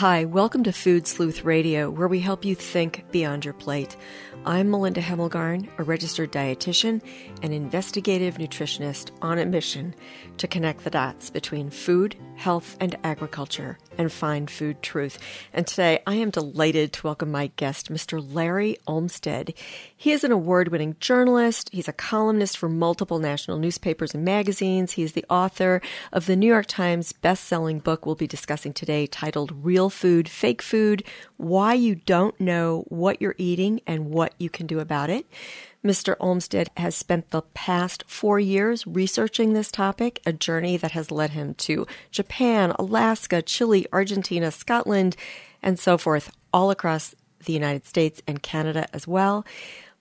[0.00, 3.98] Hi, welcome to Food Sleuth Radio, where we help you think beyond your plate.
[4.46, 7.02] I'm Melinda Hemmelgarn, a registered dietitian
[7.42, 9.94] and investigative nutritionist on a mission
[10.38, 15.18] to connect the dots between food, health, and agriculture and find food truth.
[15.52, 18.18] And today I am delighted to welcome my guest, Mr.
[18.34, 19.52] Larry Olmsted.
[19.94, 21.68] He is an award winning journalist.
[21.70, 24.92] He's a columnist for multiple national newspapers and magazines.
[24.92, 25.82] He is the author
[26.14, 30.28] of the New York Times best selling book we'll be discussing today titled Real Food,
[30.28, 31.02] Fake Food
[31.36, 35.26] Why You Don't Know What You're Eating and What You Can Do About It.
[35.84, 36.14] Mr.
[36.20, 41.30] Olmsted has spent the past four years researching this topic, a journey that has led
[41.30, 45.16] him to Japan, Alaska, Chile, Argentina, Scotland,
[45.62, 47.14] and so forth, all across
[47.46, 49.44] the United States and Canada as well.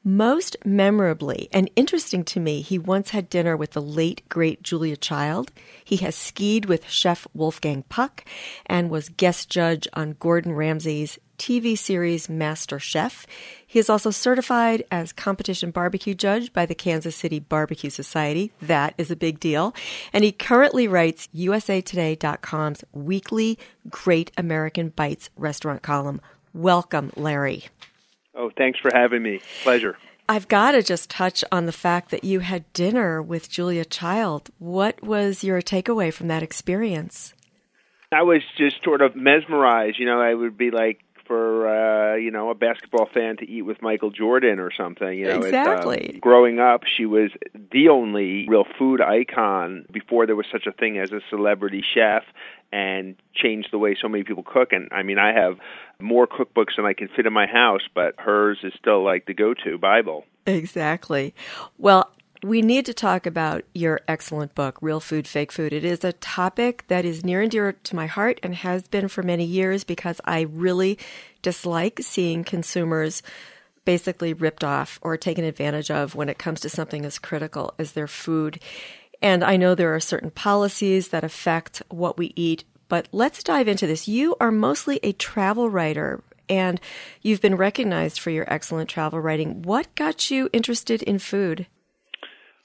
[0.01, 4.95] Most memorably and interesting to me, he once had dinner with the late, great Julia
[4.95, 5.51] Child.
[5.83, 8.23] He has skied with Chef Wolfgang Puck
[8.65, 13.27] and was guest judge on Gordon Ramsay's TV series Master Chef.
[13.67, 18.53] He is also certified as competition barbecue judge by the Kansas City Barbecue Society.
[18.61, 19.75] That is a big deal.
[20.13, 26.21] And he currently writes USAToday.com's weekly Great American Bites restaurant column.
[26.53, 27.65] Welcome, Larry.
[28.39, 29.41] Oh, thanks for having me.
[29.63, 29.97] Pleasure.
[30.29, 34.49] I've got to just touch on the fact that you had dinner with Julia Child.
[34.59, 37.33] What was your takeaway from that experience?
[38.13, 39.99] I was just sort of mesmerized.
[39.99, 43.61] You know, I would be like, for uh, you know a basketball fan to eat
[43.61, 45.17] with Michael Jordan or something.
[45.17, 45.97] You know, exactly.
[45.97, 47.29] It, um, growing up, she was
[47.71, 52.23] the only real food icon before there was such a thing as a celebrity chef,
[52.73, 54.73] and changed the way so many people cook.
[54.73, 55.59] And I mean, I have
[56.01, 59.33] more cookbooks than I can fit in my house, but hers is still like the
[59.35, 60.25] go-to Bible.
[60.47, 61.35] Exactly.
[61.77, 62.09] Well,
[62.41, 65.73] we need to talk about your excellent book, Real Food, Fake Food.
[65.73, 69.09] It is a topic that is near and dear to my heart and has been
[69.09, 70.97] for many years because I really
[71.41, 73.21] dislike seeing consumers
[73.85, 77.93] basically ripped off or taken advantage of when it comes to something as critical as
[77.93, 78.59] their food.
[79.21, 83.67] And I know there are certain policies that affect what we eat, but let's dive
[83.67, 84.07] into this.
[84.07, 86.81] You are mostly a travel writer and
[87.21, 89.61] you've been recognized for your excellent travel writing.
[89.61, 91.67] What got you interested in food?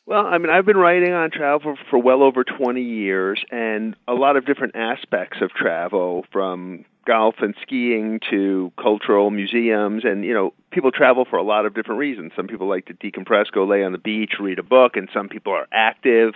[0.07, 4.13] Well, I mean, I've been writing on travel for well over 20 years, and a
[4.13, 10.05] lot of different aspects of travel, from golf and skiing to cultural museums.
[10.05, 12.33] And, you know, people travel for a lot of different reasons.
[12.37, 15.29] Some people like to decompress, go lay on the beach, read a book, and some
[15.29, 16.35] people are active.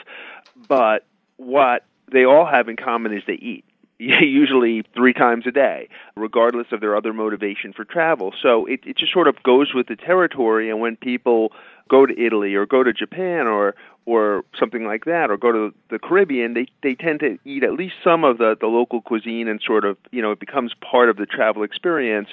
[0.68, 1.04] But
[1.36, 3.64] what they all have in common is they eat.
[3.98, 8.32] usually three times a day, regardless of their other motivation for travel.
[8.40, 10.70] So it, it just sort of goes with the territory.
[10.70, 11.52] And when people
[11.88, 13.74] go to Italy or go to Japan or
[14.06, 17.72] or something like that, or go to the Caribbean, they they tend to eat at
[17.72, 21.08] least some of the the local cuisine, and sort of you know it becomes part
[21.08, 22.28] of the travel experience.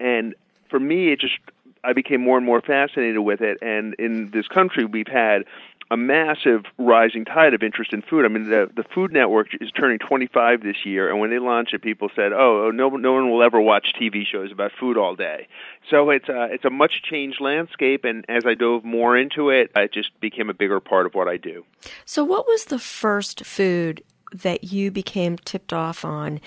[0.00, 0.34] And
[0.70, 1.38] for me, it just
[1.84, 3.58] I became more and more fascinated with it.
[3.62, 5.44] And in this country, we've had
[5.90, 8.24] a massive rising tide of interest in food.
[8.24, 11.74] I mean, the the Food Network is turning 25 this year, and when they launched
[11.74, 14.98] it, people said, "Oh, oh no, no one will ever watch TV shows about food
[14.98, 15.48] all day."
[15.90, 19.70] So it's a it's a much changed landscape, and as I dove more into it,
[19.76, 21.64] it just became a bigger part of what I do.
[22.04, 26.40] So, what was the first food that you became tipped off on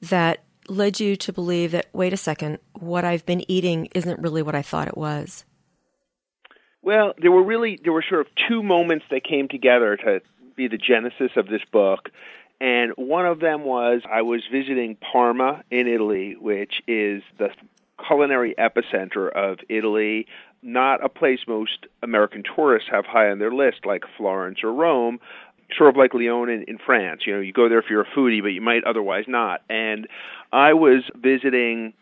[0.00, 4.42] that led you to believe that wait a second, what I've been eating isn't really
[4.42, 5.44] what I thought it was?
[6.84, 10.20] Well, there were really there were sort of two moments that came together to
[10.54, 12.10] be the genesis of this book.
[12.60, 17.48] And one of them was I was visiting Parma in Italy, which is the
[18.06, 20.26] culinary epicenter of Italy,
[20.62, 25.20] not a place most American tourists have high on their list like Florence or Rome,
[25.76, 27.22] sort of like Lyon in, in France.
[27.26, 29.62] You know, you go there if you're a foodie, but you might otherwise not.
[29.70, 30.06] And
[30.52, 31.94] I was visiting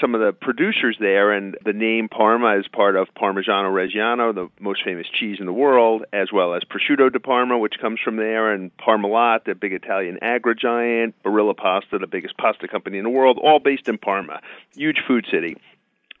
[0.00, 4.48] some of the producers there, and the name Parma is part of Parmigiano Reggiano, the
[4.60, 8.16] most famous cheese in the world, as well as Prosciutto di Parma, which comes from
[8.16, 13.04] there, and Parmalat, the big Italian agri giant, Barilla Pasta, the biggest pasta company in
[13.04, 14.40] the world, all based in Parma.
[14.74, 15.56] Huge food city.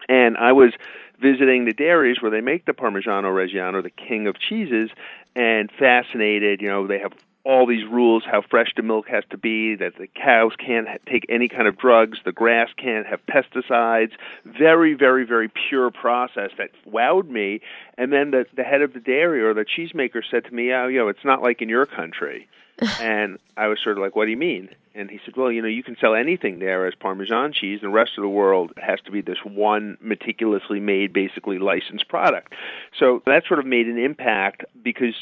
[0.08, 0.72] And I was
[1.20, 4.90] visiting the dairies where they make the Parmigiano Reggiano, the king of cheeses,
[5.34, 6.62] and fascinated.
[6.62, 7.12] You know, they have
[7.46, 11.24] all these rules how fresh the milk has to be, that the cows can't take
[11.28, 14.10] any kind of drugs, the grass can't have pesticides.
[14.44, 17.60] Very, very, very pure process that wowed me.
[17.96, 20.88] And then the, the head of the dairy or the cheesemaker said to me, oh,
[20.88, 22.48] you know, it's not like in your country.
[23.00, 25.62] and I was sort of like, "What do you mean?" And he said, "Well, you
[25.62, 27.80] know, you can sell anything there as Parmesan cheese.
[27.80, 32.52] The rest of the world has to be this one meticulously made, basically licensed product."
[32.98, 35.14] So that sort of made an impact because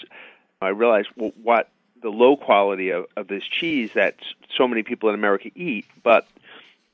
[0.61, 1.69] I realized well, what
[2.05, 4.15] the low quality of, of this cheese that
[4.56, 6.29] so many people in America eat, but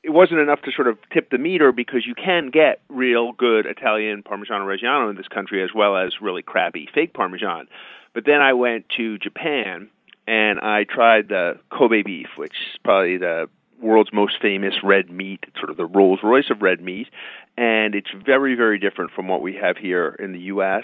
[0.03, 3.65] it wasn't enough to sort of tip the meter because you can get real good
[3.67, 7.67] Italian Parmigiano Reggiano in this country as well as really crappy fake Parmesan.
[8.13, 9.89] But then I went to Japan
[10.25, 13.49] and I tried the Kobe beef, which is probably the
[13.81, 17.09] world's most famous red meat, sort of the Rolls Royce of red meat,
[17.57, 20.83] and it's very, very different from what we have here in the U.S.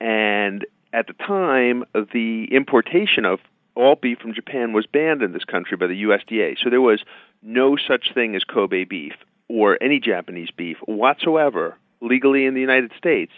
[0.00, 3.38] And at the time, the importation of
[3.80, 6.56] all beef from Japan was banned in this country by the USDA.
[6.62, 7.02] So there was
[7.42, 9.14] no such thing as Kobe beef
[9.48, 13.32] or any Japanese beef whatsoever legally in the United States.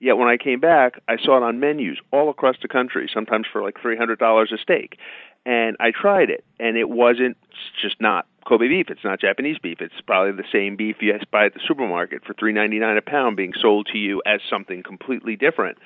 [0.00, 3.46] Yet when I came back, I saw it on menus all across the country, sometimes
[3.52, 4.96] for like $300 a steak.
[5.44, 7.36] And I tried it, and it wasn't
[7.80, 8.86] just not Kobe beef.
[8.90, 9.80] It's not Japanese beef.
[9.80, 13.02] It's probably the same beef you buy at the supermarket for three ninety nine a
[13.02, 15.78] pound, being sold to you as something completely different.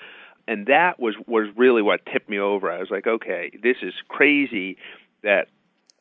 [0.48, 2.70] And that was was really what tipped me over.
[2.70, 4.76] I was like, okay, this is crazy
[5.22, 5.48] that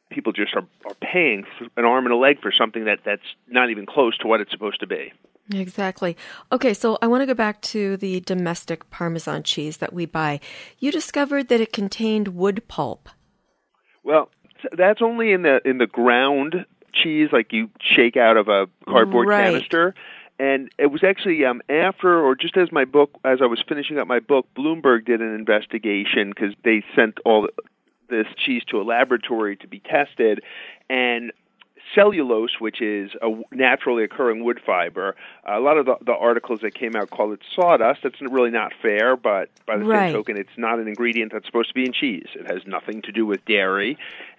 [0.09, 1.45] people just are, are paying
[1.77, 4.51] an arm and a leg for something that that's not even close to what it's
[4.51, 5.13] supposed to be.
[5.53, 6.15] Exactly.
[6.51, 10.39] Okay, so I want to go back to the domestic Parmesan cheese that we buy.
[10.79, 13.09] You discovered that it contained wood pulp.
[14.03, 14.29] Well,
[14.77, 19.27] that's only in the in the ground cheese, like you shake out of a cardboard
[19.27, 19.51] right.
[19.51, 19.95] canister.
[20.39, 23.99] And it was actually um, after, or just as my book, as I was finishing
[23.99, 27.47] up my book, Bloomberg did an investigation because they sent all
[28.09, 30.41] this cheese to a laboratory to be tested,
[30.89, 31.31] and
[31.95, 35.15] cellulose, which is a naturally occurring wood fiber.
[35.45, 38.01] a lot of the, the, articles that came out called it sawdust.
[38.03, 40.07] That's really not fair, but by the right.
[40.07, 42.27] same token, it's not an ingredient that's supposed to be in cheese.
[42.35, 43.97] It has nothing to do with dairy.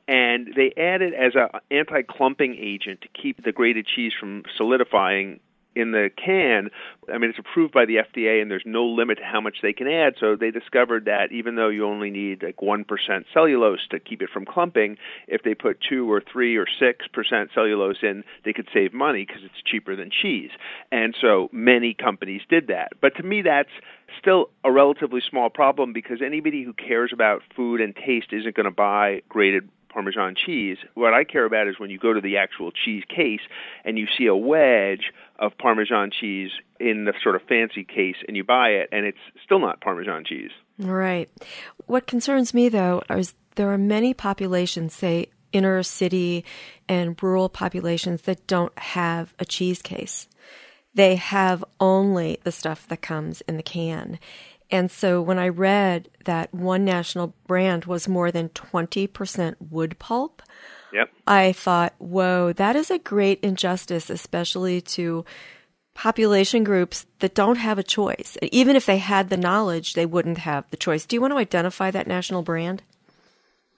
[0.08, 5.40] And they add it as an anti-clumping agent to keep the grated cheese from solidifying
[5.74, 6.70] in the can,
[7.12, 9.72] I mean, it's approved by the FDA and there's no limit to how much they
[9.72, 10.14] can add.
[10.20, 12.84] So they discovered that even though you only need like 1%
[13.32, 14.96] cellulose to keep it from clumping,
[15.26, 19.42] if they put 2 or 3 or 6% cellulose in, they could save money because
[19.44, 20.50] it's cheaper than cheese.
[20.90, 22.92] And so many companies did that.
[23.00, 23.70] But to me, that's
[24.18, 28.64] still a relatively small problem because anybody who cares about food and taste isn't going
[28.64, 30.78] to buy grated Parmesan cheese.
[30.94, 33.40] What I care about is when you go to the actual cheese case
[33.84, 36.50] and you see a wedge of Parmesan cheese
[36.80, 40.24] in the sort of fancy case and you buy it and it's still not Parmesan
[40.24, 40.50] cheese.
[40.78, 41.30] Right.
[41.86, 46.44] What concerns me though is there are many populations, say inner city
[46.88, 50.28] and rural populations that don't have a cheese case.
[50.94, 54.18] They have only the stuff that comes in the can.
[54.72, 60.42] And so when I read that one national brand was more than 20% wood pulp,
[60.92, 61.10] yep.
[61.26, 65.26] I thought, whoa, that is a great injustice, especially to
[65.94, 68.38] population groups that don't have a choice.
[68.50, 71.04] Even if they had the knowledge, they wouldn't have the choice.
[71.04, 72.82] Do you want to identify that national brand?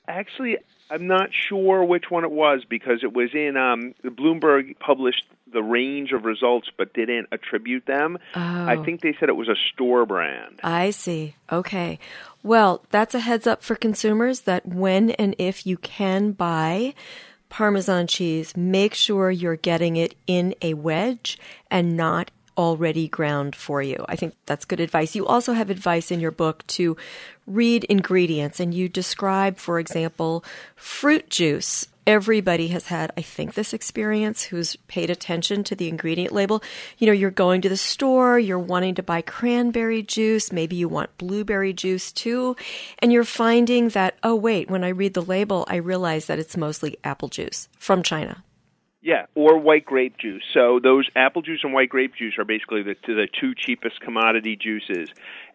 [0.06, 0.58] Actually,
[0.90, 5.62] I'm not sure which one it was because it was in um, Bloomberg published the
[5.62, 8.18] range of results but didn't attribute them.
[8.34, 8.40] Oh.
[8.40, 10.60] I think they said it was a store brand.
[10.62, 11.36] I see.
[11.50, 11.98] Okay.
[12.42, 16.94] Well, that's a heads up for consumers that when and if you can buy
[17.48, 21.38] Parmesan cheese, make sure you're getting it in a wedge
[21.70, 24.04] and not already ground for you.
[24.08, 25.14] I think that's good advice.
[25.14, 26.96] You also have advice in your book to
[27.46, 30.44] read ingredients and you describe, for example,
[30.76, 31.86] fruit juice.
[32.06, 36.62] Everybody has had, I think, this experience who's paid attention to the ingredient label.
[36.98, 40.86] You know, you're going to the store, you're wanting to buy cranberry juice, maybe you
[40.86, 42.56] want blueberry juice too,
[42.98, 46.58] and you're finding that, oh, wait, when I read the label, I realize that it's
[46.58, 48.44] mostly apple juice from China.
[49.04, 50.42] Yeah, or white grape juice.
[50.54, 54.56] So those apple juice and white grape juice are basically the the two cheapest commodity
[54.56, 55.10] juices.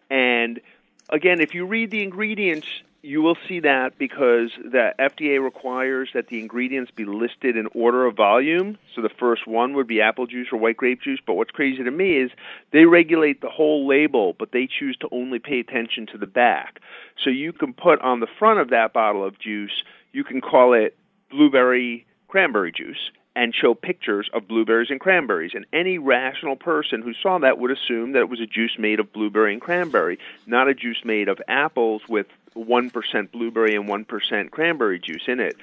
[0.08, 0.60] And
[1.08, 2.68] again, if you read the ingredients,
[3.02, 8.06] you will see that because the FDA requires that the ingredients be listed in order
[8.06, 8.78] of volume.
[8.94, 11.18] So the first one would be apple juice or white grape juice.
[11.26, 12.30] But what's crazy to me is
[12.70, 16.78] they regulate the whole label, but they choose to only pay attention to the back.
[17.24, 20.72] So you can put on the front of that bottle of juice, you can call
[20.72, 20.96] it
[21.32, 23.10] blueberry cranberry juice
[23.40, 25.52] and show pictures of blueberries and cranberries.
[25.54, 29.00] And any rational person who saw that would assume that it was a juice made
[29.00, 34.50] of blueberry and cranberry, not a juice made of apples with 1% blueberry and 1%
[34.50, 35.56] cranberry juice in it.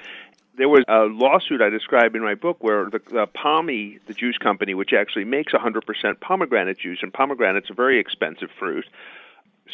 [0.57, 4.39] There was a lawsuit I describe in my book where the, the Pommy, the juice
[4.39, 8.87] company, which actually makes 100% pomegranate juice, and pomegranate's a very expensive fruit,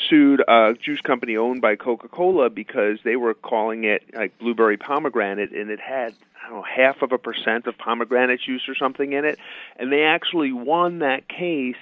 [0.09, 5.51] sued a juice company owned by Coca-Cola because they were calling it like blueberry pomegranate
[5.51, 9.13] and it had I don't know half of a percent of pomegranate juice or something
[9.13, 9.39] in it
[9.77, 11.75] and they actually won that case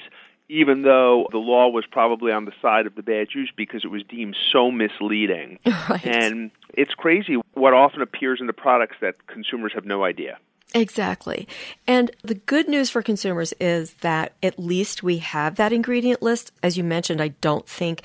[0.52, 3.88] even though the law was probably on the side of the bad juice because it
[3.88, 5.58] was deemed so misleading.
[5.90, 6.06] Right.
[6.06, 10.38] And it's crazy what often appears in the products that consumers have no idea.
[10.74, 11.48] Exactly.
[11.86, 16.52] And the good news for consumers is that at least we have that ingredient list.
[16.64, 18.04] As you mentioned, I don't think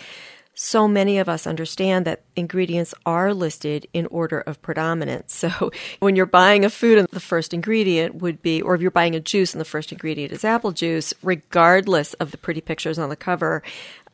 [0.58, 5.34] so many of us understand that ingredients are listed in order of predominance.
[5.34, 5.70] So
[6.00, 9.14] when you're buying a food and the first ingredient would be, or if you're buying
[9.14, 13.10] a juice and the first ingredient is apple juice, regardless of the pretty pictures on
[13.10, 13.62] the cover,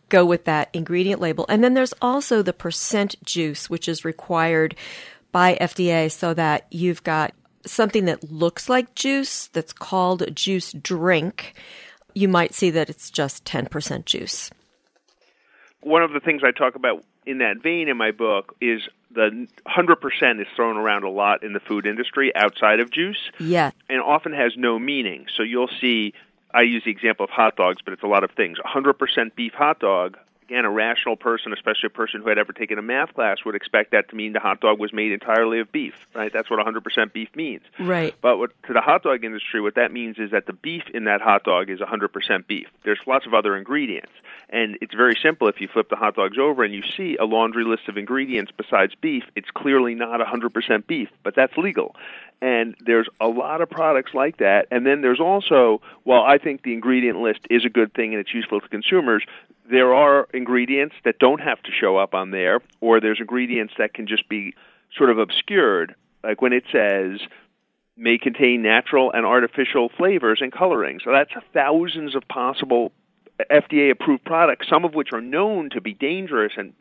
[0.09, 1.47] go with that ingredient label.
[1.49, 4.75] And then there's also the percent juice, which is required
[5.31, 7.33] by FDA so that you've got
[7.67, 11.55] something that looks like juice that's called a juice drink.
[12.15, 14.51] You might see that it's just 10% juice
[15.83, 19.47] one of the things I talk about in that vein in my book is the
[19.67, 23.31] 100% is thrown around a lot in the food industry outside of juice.
[23.39, 23.73] Yeah.
[23.89, 25.27] And often has no meaning.
[25.37, 26.15] So you'll see,
[26.55, 28.59] I use the example of hot dogs, but it's a lot of things.
[28.59, 30.17] 100% beef hot dog
[30.53, 33.55] again, a rational person, especially a person who had ever taken a math class, would
[33.55, 36.31] expect that to mean the hot dog was made entirely of beef, right?
[36.33, 37.63] That's what 100% beef means.
[37.79, 38.15] Right.
[38.21, 41.05] But what, to the hot dog industry, what that means is that the beef in
[41.05, 42.69] that hot dog is 100% beef.
[42.85, 44.13] There's lots of other ingredients.
[44.51, 45.49] And it's very simple.
[45.49, 48.53] If you flip the hot dogs over and you see a laundry list of ingredients
[48.55, 51.97] besides beef, it's clearly not 100% beef, but that's legal.
[52.43, 54.67] And there's a lot of products like that.
[54.71, 58.21] And then there's also, while I think the ingredient list is a good thing and
[58.21, 59.25] it's useful to consumers,
[59.73, 63.95] there are ingredients that don't have to show up on there, or there's ingredients that
[63.95, 64.55] can just be
[64.97, 67.21] sort of obscured, like when it says
[67.97, 71.03] may contain natural and artificial flavors and colorings.
[71.05, 72.93] So that's thousands of possible
[73.51, 76.75] FDA approved products, some of which are known to be dangerous and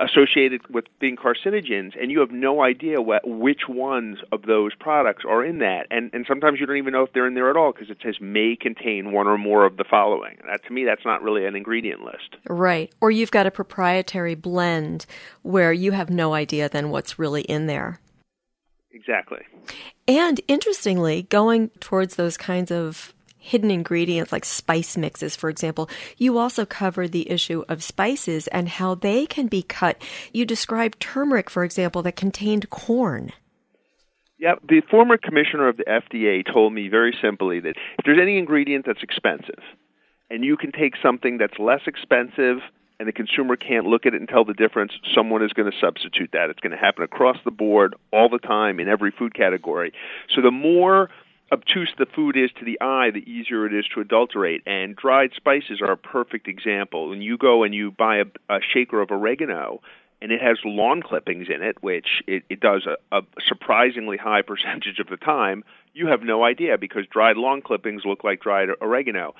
[0.00, 5.24] associated with being carcinogens, and you have no idea what, which ones of those products
[5.28, 5.86] are in that.
[5.90, 7.98] And, and sometimes you don't even know if they're in there at all because it
[8.02, 10.38] says may contain one or more of the following.
[10.46, 12.36] That, to me, that's not really an ingredient list.
[12.48, 12.92] Right.
[13.00, 15.06] Or you've got a proprietary blend
[15.42, 18.00] where you have no idea then what's really in there.
[18.92, 19.42] Exactly.
[20.06, 23.13] And interestingly, going towards those kinds of
[23.44, 25.90] hidden ingredients like spice mixes, for example.
[26.16, 30.00] You also covered the issue of spices and how they can be cut.
[30.32, 33.32] You described turmeric, for example, that contained corn.
[34.38, 38.38] Yeah, the former commissioner of the FDA told me very simply that if there's any
[38.38, 39.62] ingredient that's expensive,
[40.30, 42.58] and you can take something that's less expensive
[42.98, 45.76] and the consumer can't look at it and tell the difference, someone is going to
[45.78, 46.48] substitute that.
[46.48, 49.92] It's going to happen across the board all the time in every food category.
[50.34, 51.10] So the more
[51.54, 54.62] obtuse the food is to the eye, the easier it is to adulterate.
[54.66, 57.08] And dried spices are a perfect example.
[57.08, 59.80] When you go and you buy a, a shaker of oregano,
[60.20, 64.42] and it has lawn clippings in it, which it, it does a, a surprisingly high
[64.50, 68.68] percentage of the time, you have no idea because dried lawn clippings look like dried
[68.80, 69.34] oregano.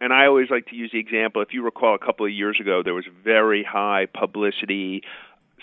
[0.00, 2.58] And I always like to use the example if you recall a couple of years
[2.60, 5.02] ago, there was very high publicity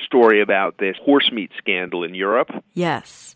[0.04, 2.52] story about this horse meat scandal in Europe.
[2.74, 3.35] Yes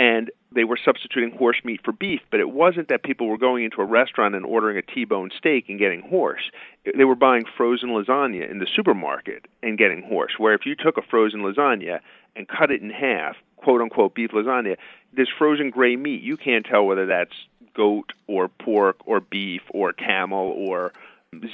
[0.00, 3.64] and they were substituting horse meat for beef, but it wasn't that people were going
[3.64, 6.50] into a restaurant and ordering a T-bone steak and getting horse.
[6.96, 10.32] They were buying frozen lasagna in the supermarket and getting horse.
[10.38, 12.00] Where if you took a frozen lasagna
[12.34, 14.78] and cut it in half, quote unquote beef lasagna,
[15.12, 17.34] this frozen gray meat, you can't tell whether that's
[17.76, 20.92] goat or pork or beef or camel or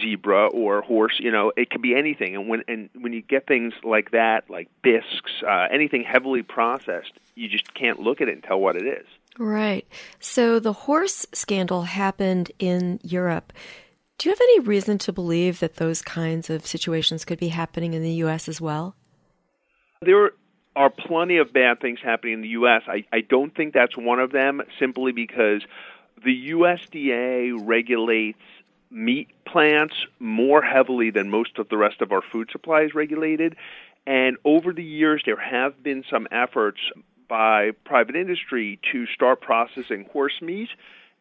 [0.01, 2.35] zebra or horse you know it could be anything.
[2.35, 7.13] And when and when you get things like that like bisques uh, anything heavily processed
[7.35, 9.07] you just can't look at it and tell what it is.
[9.39, 9.87] Right.
[10.19, 13.53] So the horse scandal happened in europe.
[14.19, 17.93] Do you have any reason to believe that those kinds of situations could be happening
[17.93, 18.97] in the us as well?
[20.01, 20.31] There
[20.75, 24.21] are plenty of bad things happening in the us i, I don't think that's one
[24.21, 25.63] of them simply because
[26.23, 28.39] the usda regulates
[28.91, 33.57] meat plants more heavily than most of the rest of our food supply is regulated.
[34.07, 36.81] And over the years, there have been some efforts
[37.29, 40.69] by private industry to start processing horse meat.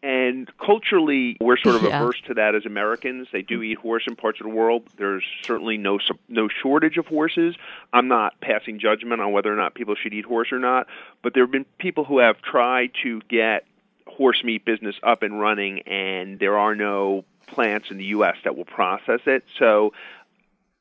[0.04, 2.00] And culturally, we're sort of yeah.
[2.00, 3.28] averse to that as Americans.
[3.32, 4.84] They do eat horse in parts of the world.
[4.98, 5.98] There's certainly no
[6.30, 7.56] no shortage of horses.
[7.92, 10.86] I'm not passing judgment on whether or not people should eat horse or not,
[11.24, 13.66] but there have been people who have tried to get
[14.06, 18.36] horse meat business up and running, and there are no plants in the U.S.
[18.44, 19.44] that will process it.
[19.60, 19.94] So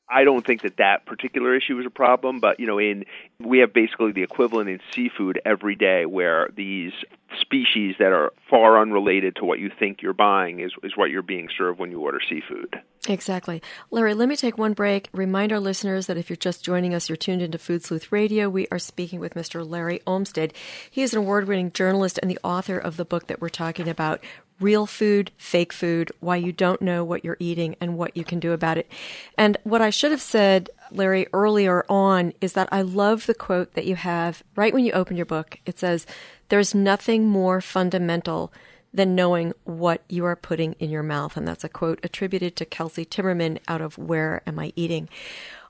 [0.09, 3.05] I don't think that that particular issue is a problem, but you know, in
[3.41, 6.93] we have basically the equivalent in seafood every day, where these
[7.41, 11.23] species that are far unrelated to what you think you're buying is is what you're
[11.23, 12.81] being served when you order seafood.
[13.09, 13.63] Exactly.
[13.91, 15.09] Larry, let me take one break.
[15.13, 18.49] Remind our listeners that if you're just joining us, you're tuned into Food Sleuth Radio.
[18.49, 19.69] We are speaking with Mr.
[19.69, 20.53] Larry Olmsted.
[20.91, 23.89] He is an award winning journalist and the author of the book that we're talking
[23.89, 24.23] about,
[24.65, 28.41] Real Food, Fake Food Why You Don't Know What You're Eating and What You Can
[28.41, 28.91] Do About It.
[29.37, 33.75] And what I should have said, Larry, earlier on is that I love the quote
[33.75, 35.59] that you have right when you open your book.
[35.67, 36.07] It says,
[36.49, 38.55] There's nothing more fundamental
[38.95, 41.37] than knowing what you are putting in your mouth.
[41.37, 45.11] And that's a quote attributed to Kelsey Timmerman out of Where Am I Eating?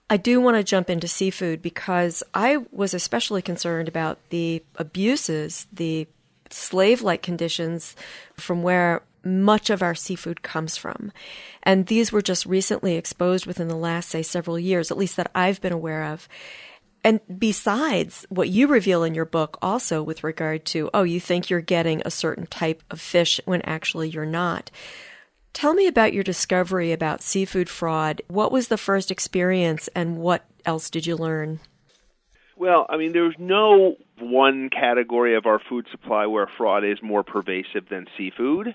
[0.09, 5.67] I do want to jump into seafood because I was especially concerned about the abuses,
[5.73, 6.07] the
[6.55, 7.97] slave like conditions
[8.35, 11.13] from where much of our seafood comes from.
[11.63, 15.31] And these were just recently exposed within the last, say, several years, at least that
[15.35, 16.29] I've been aware of.
[17.03, 21.51] And besides what you reveal in your book also with regard to oh you think
[21.51, 24.71] you're getting a certain type of fish when actually you're not.
[25.53, 28.23] Tell me about your discovery about seafood fraud.
[28.27, 31.61] What was the first experience and what else did you learn
[32.57, 37.23] well i mean there's no one category of our food supply where fraud is more
[37.23, 38.75] pervasive than seafood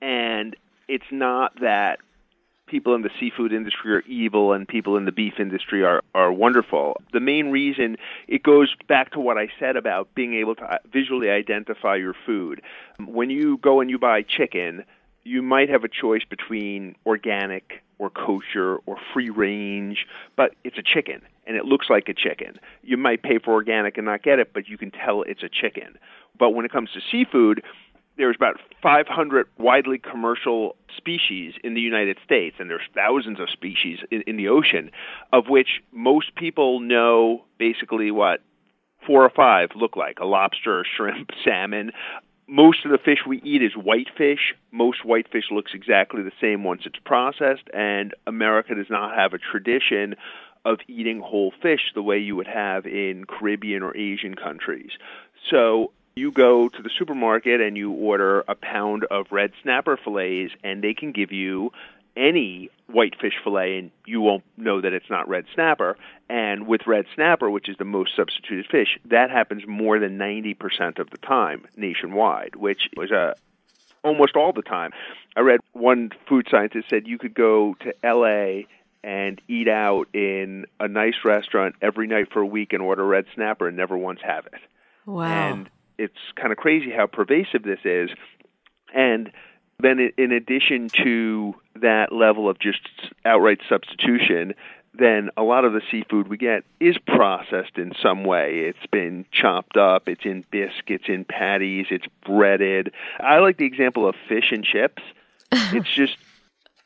[0.00, 0.56] and
[0.88, 1.98] it's not that
[2.66, 6.32] people in the seafood industry are evil and people in the beef industry are, are
[6.32, 7.00] wonderful.
[7.12, 7.96] The main reason
[8.28, 12.14] it goes back to what I said about being able to uh, visually identify your
[12.26, 12.60] food.
[13.04, 14.84] When you go and you buy chicken,
[15.24, 20.82] you might have a choice between organic or kosher or free range, but it's a
[20.82, 22.58] chicken and it looks like a chicken.
[22.82, 25.48] You might pay for organic and not get it, but you can tell it's a
[25.48, 25.96] chicken.
[26.38, 27.62] But when it comes to seafood,
[28.16, 33.98] there's about 500 widely commercial species in the United States, and there's thousands of species
[34.10, 34.90] in, in the ocean,
[35.32, 38.40] of which most people know basically what
[39.06, 41.92] four or five look like a lobster, shrimp, salmon.
[42.48, 44.54] Most of the fish we eat is whitefish.
[44.70, 49.38] Most whitefish looks exactly the same once it's processed, and America does not have a
[49.38, 50.14] tradition
[50.64, 54.92] of eating whole fish the way you would have in Caribbean or Asian countries.
[55.50, 60.52] So you go to the supermarket and you order a pound of red snapper fillets,
[60.62, 61.72] and they can give you
[62.16, 65.96] any whitefish fillet, and you won't know that it's not red snapper.
[66.28, 70.98] And with red snapper, which is the most substituted fish, that happens more than 90%
[70.98, 73.34] of the time nationwide, which is a
[74.02, 74.92] almost all the time.
[75.36, 78.66] I read one food scientist said you could go to LA
[79.02, 83.26] and eat out in a nice restaurant every night for a week and order red
[83.34, 84.60] snapper and never once have it.
[85.04, 85.24] Wow.
[85.24, 88.10] And it's kind of crazy how pervasive this is.
[88.94, 89.30] And
[89.78, 92.88] then, in addition to that level of just
[93.24, 94.54] outright substitution,
[94.94, 98.60] then a lot of the seafood we get is processed in some way.
[98.60, 102.92] It's been chopped up, it's in biscuits, in patties, it's breaded.
[103.20, 105.02] I like the example of fish and chips.
[105.52, 106.16] it's just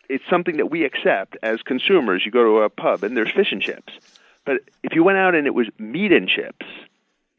[0.08, 2.26] it's something that we accept as consumers.
[2.26, 3.92] You go to a pub and there's fish and chips.
[4.44, 6.66] But if you went out and it was meat and chips,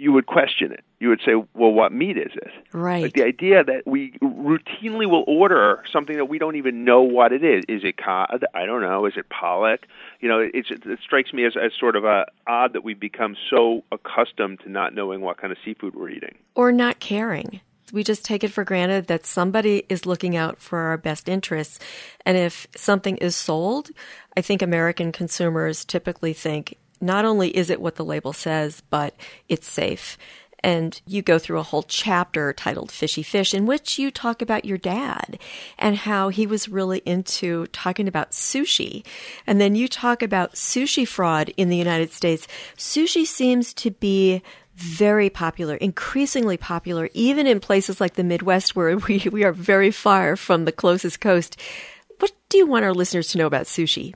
[0.02, 0.84] you would question it.
[1.00, 3.04] You would say, "Well, what meat is it?" Right.
[3.04, 7.32] Like the idea that we routinely will order something that we don't even know what
[7.32, 7.64] it is.
[7.68, 8.44] Is it cod?
[8.56, 9.06] I don't know.
[9.06, 9.82] Is it pollock?
[10.20, 13.36] You know, it, it strikes me as, as sort of a odd that we've become
[13.52, 17.62] so accustomed to not knowing what kind of seafood we're eating, or not caring.
[17.94, 21.78] We just take it for granted that somebody is looking out for our best interests.
[22.26, 23.92] And if something is sold,
[24.36, 29.16] I think American consumers typically think not only is it what the label says, but
[29.50, 30.18] it's safe.
[30.64, 34.64] And you go through a whole chapter titled Fishy Fish, in which you talk about
[34.66, 35.40] your dad
[35.80, 39.04] and how he was really into talking about sushi.
[39.48, 42.48] And then you talk about sushi fraud in the United States.
[42.78, 44.44] Sushi seems to be
[44.76, 49.92] very popular, increasingly popular, even in places like the Midwest where we, we are very
[49.92, 51.60] far from the closest coast.
[52.20, 54.14] What do you want our listeners to know about sushi?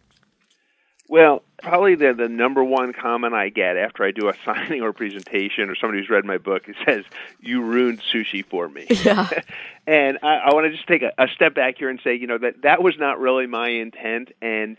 [1.10, 4.93] Well, probably the the number one comment I get after I do a signing or
[4.93, 7.04] presentation or somebody who's read my book it says
[7.41, 8.88] you ruined sushi for me.
[9.06, 9.30] Yeah.
[9.88, 12.28] and I, I want to just take a, a step back here and say you
[12.28, 14.78] know that that was not really my intent and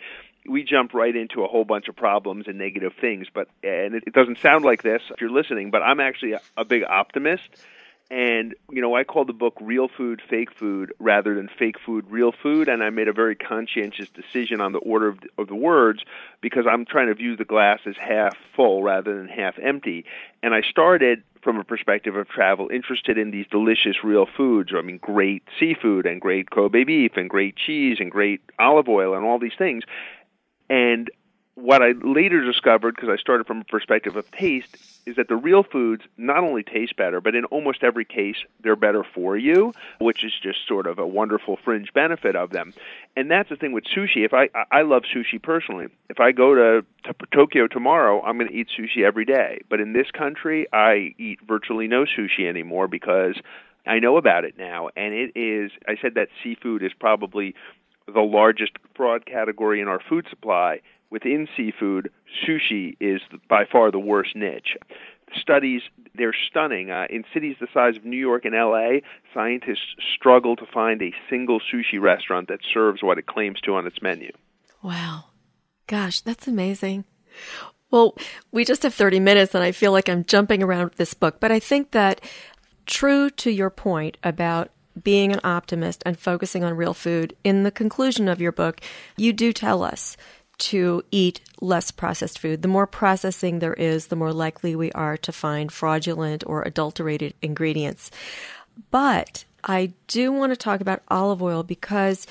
[0.49, 4.05] we jump right into a whole bunch of problems and negative things but and it,
[4.07, 7.49] it doesn't sound like this if you're listening but I'm actually a, a big optimist
[8.09, 12.07] and, you know, I call the book Real Food, Fake Food rather than Fake Food,
[12.09, 12.69] Real Food.
[12.69, 16.05] And I made a very conscientious decision on the order of the, of the words
[16.41, 20.05] because I'm trying to view the glass as half full rather than half empty.
[20.41, 24.71] And I started from a perspective of travel, interested in these delicious real foods.
[24.77, 29.15] I mean, great seafood and great Kobe beef and great cheese and great olive oil
[29.15, 29.83] and all these things.
[30.69, 31.11] And
[31.55, 35.37] what I later discovered, because I started from a perspective of taste, is that the
[35.37, 39.73] real foods not only taste better, but in almost every case, they're better for you,
[40.01, 42.75] which is just sort of a wonderful fringe benefit of them.
[43.17, 44.25] And that's the thing with sushi.
[44.25, 45.87] If I I love sushi personally.
[46.11, 49.61] If I go to, to Tokyo tomorrow, I'm going to eat sushi every day.
[49.69, 53.37] But in this country, I eat virtually no sushi anymore because
[53.87, 55.71] I know about it now, and it is.
[55.87, 57.55] I said that seafood is probably
[58.13, 60.81] the largest fraud category in our food supply.
[61.11, 62.11] Within seafood,
[62.45, 64.77] sushi is by far the worst niche.
[65.41, 65.83] Studies,
[66.15, 66.91] they're stunning.
[66.91, 69.01] Uh, in cities the size of New York and LA,
[69.35, 73.87] scientists struggle to find a single sushi restaurant that serves what it claims to on
[73.87, 74.33] its menu.
[74.83, 75.25] Wow.
[75.87, 77.05] Gosh, that's amazing.
[77.91, 78.17] Well,
[78.51, 81.39] we just have 30 minutes and I feel like I'm jumping around with this book,
[81.39, 82.21] but I think that
[82.87, 84.71] true to your point about
[85.03, 88.81] being an optimist and focusing on real food, in the conclusion of your book,
[89.17, 90.17] you do tell us
[90.59, 92.63] to eat less processed food.
[92.63, 97.35] The more processing there is, the more likely we are to find fraudulent or adulterated
[97.43, 98.11] ingredients.
[98.91, 102.27] But I do want to talk about olive oil because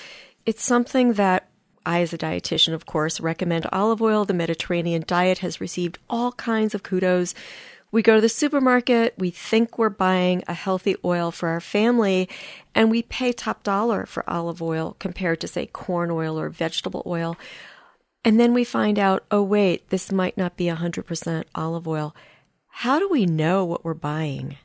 [0.45, 1.47] it's something that
[1.85, 4.25] I, as a dietitian, of course, recommend olive oil.
[4.25, 7.35] The Mediterranean diet has received all kinds of kudos
[7.95, 12.27] we go to the supermarket, we think we're buying a healthy oil for our family,
[12.75, 17.03] and we pay top dollar for olive oil compared to, say, corn oil or vegetable
[17.05, 17.37] oil.
[18.25, 22.15] And then we find out, oh, wait, this might not be 100% olive oil.
[22.67, 24.57] How do we know what we're buying?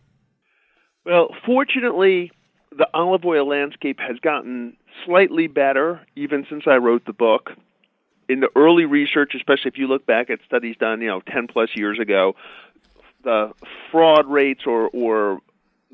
[1.04, 2.32] Well, fortunately,
[2.76, 7.50] the olive oil landscape has gotten slightly better even since I wrote the book.
[8.30, 11.48] In the early research, especially if you look back at studies done, you know, 10
[11.48, 12.36] plus years ago,
[13.24, 13.52] the
[13.90, 15.40] fraud rates or, or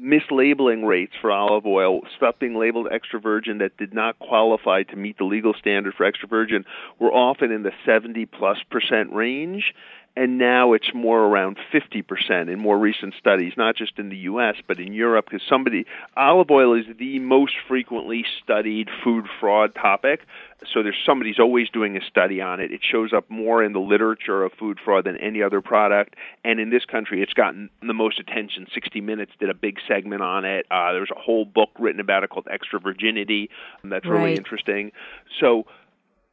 [0.01, 4.97] mislabeling rates for olive oil, stuff being labeled extra virgin that did not qualify to
[4.97, 6.65] meet the legal standard for extra virgin,
[6.99, 9.75] were often in the 70 plus percent range
[10.17, 14.55] and now it's more around 50% in more recent studies, not just in the U.S.
[14.67, 15.27] but in Europe.
[15.27, 15.85] Because somebody,
[16.17, 20.21] olive oil is the most frequently studied food fraud topic.
[20.73, 22.73] So there's somebody's always doing a study on it.
[22.73, 26.15] It shows up more in the literature of food fraud than any other product.
[26.45, 28.67] And in this country, it's gotten the most attention.
[28.73, 30.65] 60 Minutes did a big segment on it.
[30.71, 33.51] Uh, there's a whole book written about it called Extra Virginity.
[33.85, 34.39] That's really right.
[34.39, 34.93] interesting.
[35.41, 35.67] So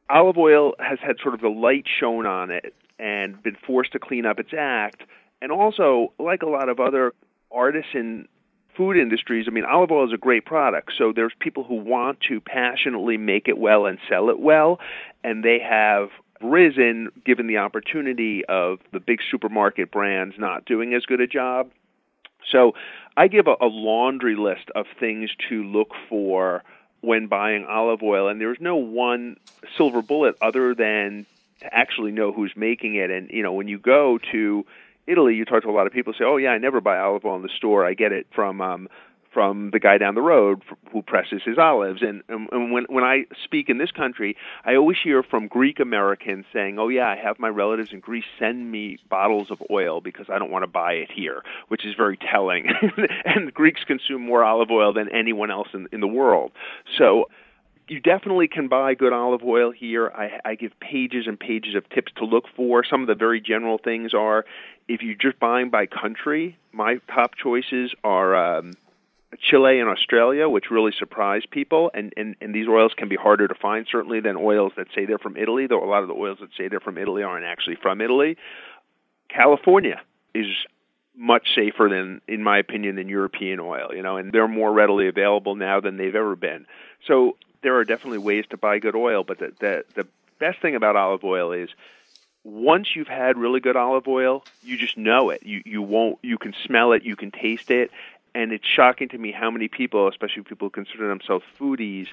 [0.08, 3.98] olive oil has had sort of the light shown on it and been forced to
[3.98, 5.02] clean up its act.
[5.42, 7.12] And also, like a lot of other
[7.50, 8.28] artisan
[8.76, 10.92] food industries, I mean, olive oil is a great product.
[10.96, 14.80] So there's people who want to passionately make it well and sell it well,
[15.22, 21.04] and they have risen given the opportunity of the big supermarket brands not doing as
[21.06, 21.70] good a job.
[22.50, 22.74] So
[23.16, 26.62] I give a, a laundry list of things to look for
[27.00, 29.36] when buying olive oil, and there's no one
[29.76, 31.26] silver bullet other than
[31.70, 33.10] actually know who's making it.
[33.10, 34.64] And you know, when you go to
[35.06, 37.24] Italy, you talk to a lot of people say, "Oh yeah, I never buy olive
[37.24, 37.84] oil in the store.
[37.84, 38.88] I get it from um,
[39.32, 43.04] from the guy down the road who presses his olives." And, and, and when when
[43.04, 47.16] I speak in this country, I always hear from Greek Americans saying, "Oh yeah, I
[47.16, 50.68] have my relatives in Greece send me bottles of oil because I don't want to
[50.68, 52.68] buy it here," which is very telling.
[53.24, 56.52] and Greeks consume more olive oil than anyone else in, in the world.
[56.96, 57.26] So
[57.88, 60.10] you definitely can buy good olive oil here.
[60.10, 62.84] I, I give pages and pages of tips to look for.
[62.84, 64.44] Some of the very general things are
[64.88, 68.72] if you're just buying by country, my top choices are um,
[69.38, 71.90] Chile and Australia, which really surprise people.
[71.92, 75.04] And, and, and these oils can be harder to find, certainly, than oils that say
[75.04, 77.44] they're from Italy, though a lot of the oils that say they're from Italy aren't
[77.44, 78.36] actually from Italy.
[79.28, 80.00] California
[80.34, 80.46] is
[81.16, 85.06] much safer than, in my opinion, than European oil, you know, and they're more readily
[85.06, 86.66] available now than they've ever been.
[87.06, 90.06] So there are definitely ways to buy good oil, but the, the, the
[90.38, 91.70] best thing about olive oil is
[92.44, 95.42] once you've had really good olive oil, you just know it.
[95.44, 97.90] You you won't you can smell it, you can taste it,
[98.34, 102.08] and it's shocking to me how many people, especially people who consider themselves foodies,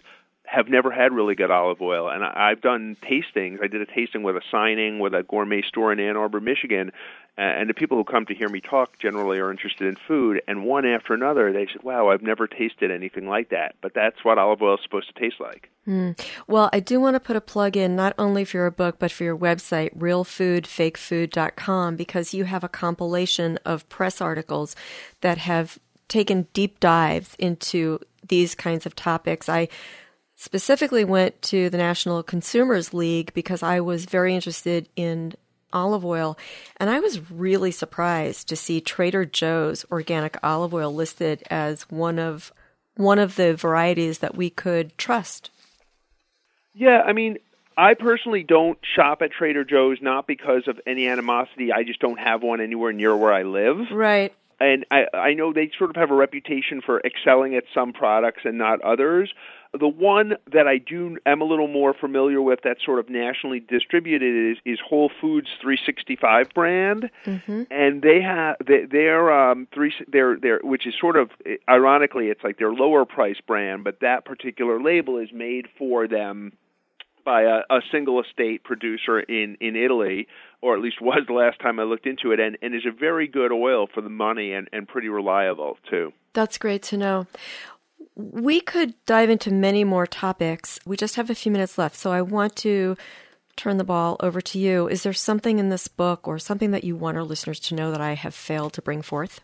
[0.46, 2.10] have never had really good olive oil.
[2.10, 3.62] And I, I've done tastings.
[3.62, 6.94] I did a tasting with a signing with a gourmet store in Ann Arbor, Michigan.
[7.38, 10.42] And the people who come to hear me talk generally are interested in food.
[10.48, 14.24] And one after another, they said, "Wow, I've never tasted anything like that." But that's
[14.24, 15.70] what olive oil is supposed to taste like.
[15.88, 16.20] Mm.
[16.48, 19.12] Well, I do want to put a plug in not only for your book, but
[19.12, 24.76] for your website, realfoodfakefood.com, because you have a compilation of press articles
[25.22, 29.50] that have taken deep dives into these kinds of topics.
[29.50, 29.70] I
[30.36, 35.34] specifically went to the National Consumers League because I was very interested in
[35.74, 36.38] olive oil.
[36.78, 42.20] And I was really surprised to see Trader Joe's organic olive oil listed as one
[42.20, 42.52] of
[42.96, 45.50] one of the varieties that we could trust.
[46.74, 47.38] Yeah, I mean,
[47.78, 51.72] I personally don't shop at Trader Joe's not because of any animosity.
[51.72, 53.78] I just don't have one anywhere near where I live.
[53.92, 54.34] Right.
[54.62, 58.42] And I I know they sort of have a reputation for excelling at some products
[58.46, 59.34] and not others.
[59.78, 63.62] The one that I do am a little more familiar with that's sort of nationally
[63.62, 67.64] distributed is, is Whole Foods 365 brand, mm-hmm.
[67.72, 71.32] and they have they, they're um three they're they're which is sort of
[71.70, 76.52] ironically it's like their lower price brand, but that particular label is made for them
[77.24, 80.28] by a, a single estate producer in in Italy,
[80.62, 82.92] or at least was the last time I looked into it, and and is a
[82.92, 86.14] very good oil for the money and and pretty reliable too.
[86.34, 87.28] That's great to know.
[88.16, 90.80] We could dive into many more topics.
[90.86, 92.98] We just have a few minutes left, so I want to
[93.56, 94.88] turn the ball over to you.
[94.88, 97.92] Is there something in this book or something that you want our listeners to know
[97.92, 99.42] that I have failed to bring forth?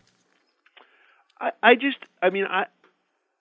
[1.40, 2.66] I, I just, I mean, I,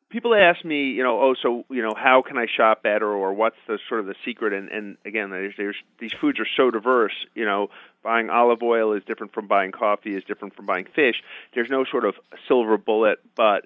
[0.09, 3.33] people ask me, you know, oh, so you know, how can I shop better, or
[3.33, 4.53] what's the sort of the secret?
[4.53, 7.13] And and again, there's, there's these foods are so diverse.
[7.35, 7.69] You know,
[8.03, 11.21] buying olive oil is different from buying coffee, is different from buying fish.
[11.53, 12.15] There's no sort of
[12.47, 13.65] silver bullet, but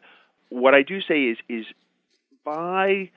[0.49, 1.65] what I do say is is
[2.43, 3.12] buy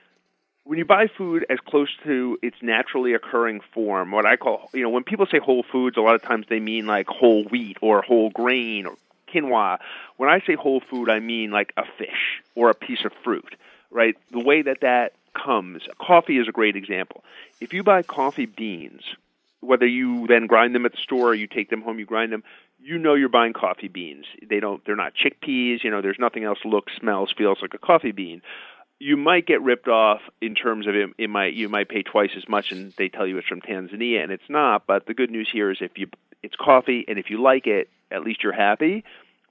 [0.65, 4.81] when you buy food as close to its naturally occurring form, what I call, you
[4.81, 7.77] know, when people say whole foods, a lot of times they mean like whole wheat
[7.81, 8.95] or whole grain or
[9.33, 9.77] quinoa.
[10.17, 13.55] When I say whole food, I mean like a fish or a piece of fruit,
[13.91, 14.15] right?
[14.31, 17.23] The way that that comes, coffee is a great example.
[17.59, 19.01] If you buy coffee beans,
[19.61, 22.31] whether you then grind them at the store or you take them home, you grind
[22.31, 22.43] them,
[22.79, 24.25] you know you're buying coffee beans.
[24.47, 27.79] They don't they're not chickpeas, you know, there's nothing else looks, smells, feels like a
[27.79, 28.41] coffee bean.
[28.99, 32.31] You might get ripped off in terms of it, it might you might pay twice
[32.37, 35.31] as much and they tell you it's from Tanzania and it's not, but the good
[35.31, 36.07] news here is if you
[36.43, 39.03] it's coffee and if you like it, at least you're happy.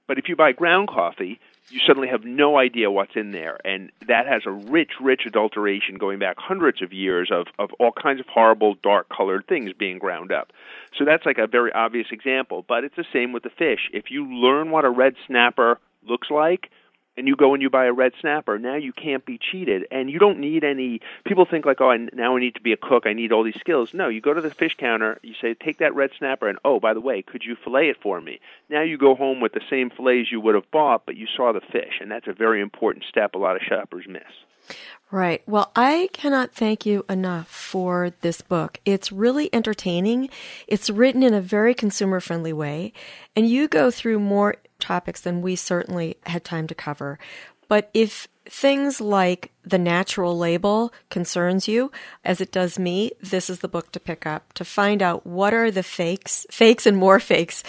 [0.07, 1.39] But if you buy ground coffee,
[1.69, 3.57] you suddenly have no idea what's in there.
[3.65, 7.91] And that has a rich, rich adulteration going back hundreds of years of, of all
[7.91, 10.51] kinds of horrible, dark colored things being ground up.
[10.97, 12.63] So that's like a very obvious example.
[12.67, 13.89] But it's the same with the fish.
[13.93, 16.69] If you learn what a red snapper looks like,
[17.17, 19.87] and you go and you buy a red snapper, now you can't be cheated.
[19.91, 21.01] And you don't need any.
[21.25, 23.05] People think like, oh, I, now I need to be a cook.
[23.05, 23.93] I need all these skills.
[23.93, 25.19] No, you go to the fish counter.
[25.21, 28.01] You say, take that red snapper, and oh, by the way, could you fillet it
[28.01, 28.39] for me?
[28.69, 31.51] Now you go home with the same fillets you would have bought, but you saw
[31.51, 33.35] the fish, and that's a very important step.
[33.35, 34.23] A lot of shoppers miss.
[35.11, 35.43] Right.
[35.47, 38.79] Well, I cannot thank you enough for this book.
[38.85, 40.29] It's really entertaining.
[40.67, 42.91] It's written in a very consumer friendly way,
[43.35, 47.17] and you go through more topics than we certainly had time to cover.
[47.67, 51.91] But if things like the natural label concerns you,
[52.23, 55.53] as it does me, this is the book to pick up to find out what
[55.53, 57.63] are the fakes, fakes and more fakes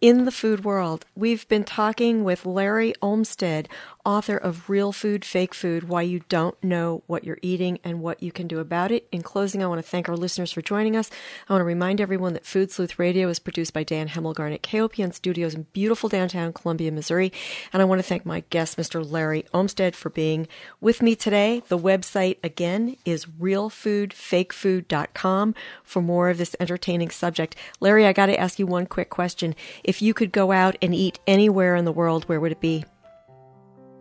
[0.00, 1.06] in the food world.
[1.14, 3.68] We've been talking with Larry Olmsted
[4.06, 8.22] author of Real Food, Fake Food Why You Don't Know What You're Eating and What
[8.22, 9.08] You Can Do About It.
[9.10, 11.10] In closing, I want to thank our listeners for joining us.
[11.48, 14.62] I want to remind everyone that Food Sleuth Radio is produced by Dan Hemmelgarn at
[14.62, 17.32] KOPN Studios in beautiful downtown Columbia, Missouri.
[17.72, 19.04] And I want to thank my guest, Mr.
[19.04, 20.46] Larry Olmsted, for being
[20.80, 21.64] with me today.
[21.66, 27.56] The website, again, is realfoodfakefood.com for more of this entertaining subject.
[27.80, 29.56] Larry, I got to ask you one quick question.
[29.82, 32.84] If you could go out and eat anywhere in the world, where would it be?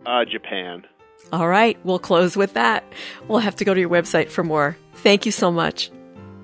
[0.05, 0.85] Uh, Japan.
[1.33, 2.83] All right, we'll close with that.
[3.27, 4.77] We'll have to go to your website for more.
[4.95, 5.89] Thank you so much.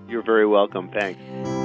[0.07, 0.89] You're very welcome.
[0.89, 1.60] Thanks.